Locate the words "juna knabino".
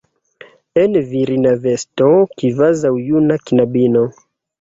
3.11-4.03